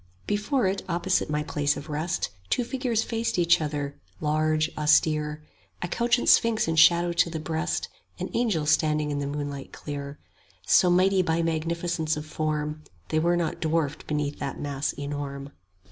[0.25, 5.43] Before it, opposite my place of rest, Two figures faced each other, large, austere;
[5.83, 10.17] A couchant sphinx in shadow to the breast, An angel standing in the moonlight clear;
[10.63, 15.51] 10 So mighty by magnificence of form, They were not dwarfed beneath that mass enorm.